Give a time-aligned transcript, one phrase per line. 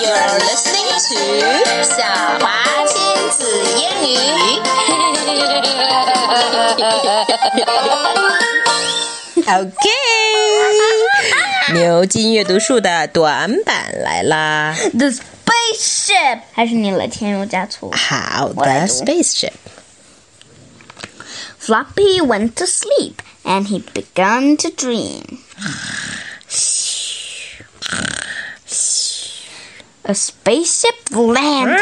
[0.00, 2.02] You're listening to 晓
[2.40, 2.46] 华
[2.86, 2.94] 亲
[3.30, 3.46] 子
[3.76, 4.14] 英语。
[9.46, 9.94] okay，
[11.74, 14.74] 牛津阅读树的短版来啦。
[14.92, 17.92] The spaceship 还是你来添油加醋。
[17.92, 19.52] 好的，spaceship。
[21.60, 23.14] Floppy went to sleep
[23.44, 25.38] and he began to dream.
[30.06, 31.80] A spaceship landed.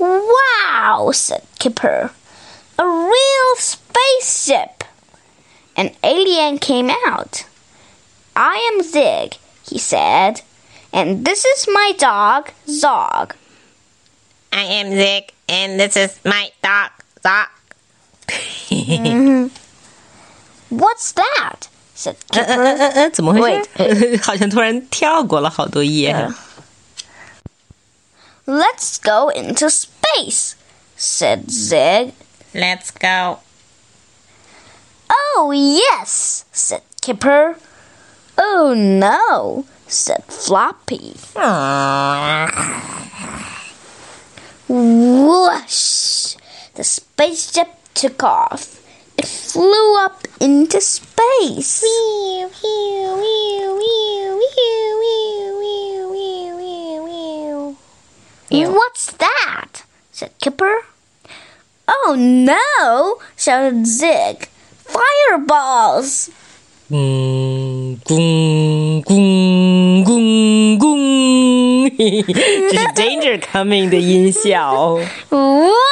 [0.00, 2.10] Wow, said Kipper.
[2.78, 4.82] A real spaceship.
[5.76, 7.46] An alien came out.
[8.34, 9.36] I am Zig,
[9.68, 10.40] he said,
[10.92, 13.36] and this is my dog, Zog.
[14.52, 16.90] I am Zig, and this is my dog,
[17.22, 17.46] Zog.
[18.72, 19.48] Mm-hmm.
[20.74, 21.68] What's that?
[22.01, 22.53] said 嗯 Kipper.
[22.53, 24.23] 嗯嗯嗯，怎么回事 Wait,？
[24.23, 26.29] 好像突然跳过了好多页。
[28.45, 30.53] Let's go into space,
[30.97, 32.13] said Zig.
[32.53, 33.39] Let's go.
[35.09, 37.55] Oh, yes, said Kipper.
[38.37, 41.15] Oh, no, said Floppy.
[44.69, 46.35] Whoosh!
[46.75, 48.79] The spaceship took off.
[49.21, 51.83] It flew up into space.
[58.49, 59.83] What's that?
[60.11, 60.85] said Kipper.
[61.87, 63.19] Oh no!
[63.35, 64.47] shouted Zig.
[64.85, 66.29] Fireballs!
[66.89, 74.97] 咣咣咣咣咣， 这是 danger coming 的 音效。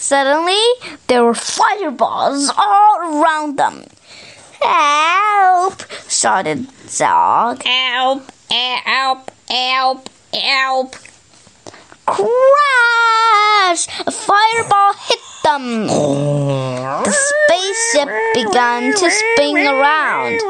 [0.00, 0.64] Suddenly,
[1.08, 3.84] there were fireballs all around them.
[4.62, 5.84] Help!
[6.08, 7.62] shouted Zog.
[7.62, 8.22] Help!
[8.50, 9.30] Help!
[9.48, 10.08] Help!
[10.32, 10.96] Help!
[12.06, 13.86] Crash!
[14.06, 15.86] A fireball hit them.
[15.86, 20.40] The spaceship began to spin around.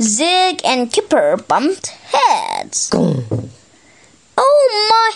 [0.00, 2.90] Zig and Kipper bumped heads.
[4.40, 5.07] Oh my!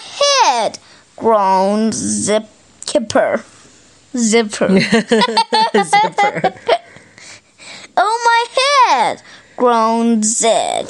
[1.16, 1.22] Head!
[1.22, 2.46] groaned Zip
[2.86, 3.44] Kipper.
[4.16, 4.68] Zipper.
[4.80, 6.54] Zipper.
[7.96, 8.44] oh, my
[8.90, 9.22] head!
[9.56, 10.86] groaned Zig.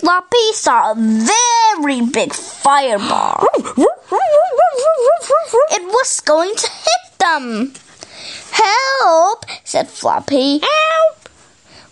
[0.00, 3.46] Floppy saw a very big fireball.
[5.70, 7.72] it was going to hit them.
[8.52, 9.44] Help!
[9.64, 10.60] said Floppy.
[10.60, 11.28] Help!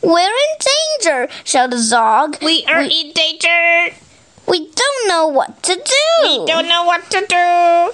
[0.02, 0.58] We're in
[1.00, 2.38] danger, shouted Zog.
[2.42, 3.94] We are in danger.
[4.48, 5.82] We don't know what to do.
[6.22, 7.92] We don't know what to do.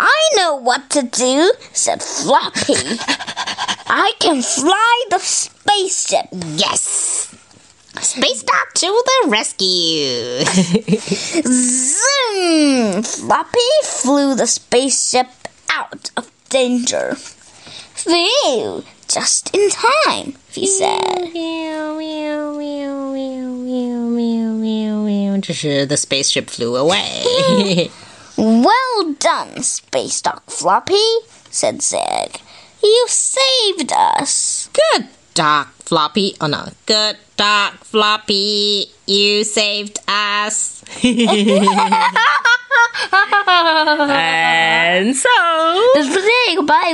[0.00, 2.98] I know what to do, said Floppy.
[3.86, 6.26] I can fly the spaceship.
[6.32, 7.32] Yes.
[8.00, 10.44] Space Doc to the rescue.
[11.46, 13.02] Zoom!
[13.04, 15.28] Floppy flew the spaceship
[15.70, 17.14] out of danger.
[17.94, 18.82] Phew!
[19.06, 21.30] Just in time, he said.
[25.33, 27.90] 这是 the spaceship flew away.
[28.36, 30.98] Well done, Space Doc Floppy,
[31.50, 32.40] said Zig.
[32.82, 34.68] You saved us.
[34.72, 36.34] Good Doc Floppy.
[36.40, 36.66] Oh no.
[36.86, 38.86] Good Doc Floppy.
[39.06, 40.82] You saved us.
[44.10, 45.92] and so.
[46.56, 46.92] Goodbye.